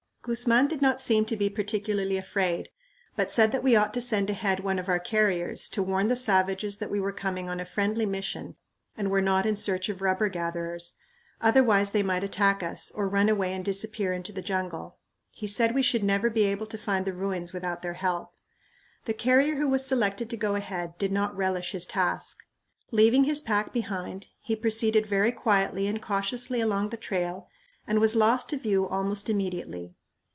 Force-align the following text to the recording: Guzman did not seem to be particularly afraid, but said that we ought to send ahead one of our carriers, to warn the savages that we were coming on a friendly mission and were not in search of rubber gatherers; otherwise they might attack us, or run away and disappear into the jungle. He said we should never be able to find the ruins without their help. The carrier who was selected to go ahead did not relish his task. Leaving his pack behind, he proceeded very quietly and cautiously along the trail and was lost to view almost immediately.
Guzman 0.23 0.67
did 0.67 0.83
not 0.83 1.01
seem 1.01 1.25
to 1.25 1.35
be 1.35 1.49
particularly 1.49 2.15
afraid, 2.15 2.69
but 3.15 3.31
said 3.31 3.51
that 3.51 3.63
we 3.63 3.75
ought 3.75 3.91
to 3.95 3.99
send 4.01 4.29
ahead 4.29 4.59
one 4.59 4.77
of 4.77 4.87
our 4.87 4.99
carriers, 4.99 5.67
to 5.69 5.81
warn 5.81 6.09
the 6.09 6.15
savages 6.15 6.77
that 6.77 6.91
we 6.91 6.99
were 6.99 7.11
coming 7.11 7.49
on 7.49 7.59
a 7.59 7.65
friendly 7.65 8.05
mission 8.05 8.55
and 8.95 9.09
were 9.09 9.19
not 9.19 9.47
in 9.47 9.55
search 9.55 9.89
of 9.89 9.99
rubber 9.99 10.29
gatherers; 10.29 10.93
otherwise 11.41 11.89
they 11.89 12.03
might 12.03 12.23
attack 12.23 12.61
us, 12.61 12.91
or 12.91 13.09
run 13.09 13.29
away 13.29 13.51
and 13.51 13.65
disappear 13.65 14.13
into 14.13 14.31
the 14.31 14.43
jungle. 14.43 14.99
He 15.31 15.47
said 15.47 15.73
we 15.73 15.81
should 15.81 16.03
never 16.03 16.29
be 16.29 16.43
able 16.43 16.67
to 16.67 16.77
find 16.77 17.05
the 17.05 17.13
ruins 17.13 17.51
without 17.51 17.81
their 17.81 17.95
help. 17.95 18.31
The 19.05 19.15
carrier 19.15 19.55
who 19.55 19.69
was 19.69 19.87
selected 19.87 20.29
to 20.29 20.37
go 20.37 20.53
ahead 20.53 20.99
did 20.99 21.11
not 21.11 21.35
relish 21.35 21.71
his 21.71 21.87
task. 21.87 22.37
Leaving 22.91 23.23
his 23.23 23.41
pack 23.41 23.73
behind, 23.73 24.27
he 24.39 24.55
proceeded 24.55 25.07
very 25.07 25.31
quietly 25.31 25.87
and 25.87 25.99
cautiously 25.99 26.61
along 26.61 26.89
the 26.89 26.95
trail 26.95 27.49
and 27.87 27.99
was 27.99 28.15
lost 28.15 28.49
to 28.49 28.57
view 28.57 28.87
almost 28.87 29.27
immediately. 29.27 29.95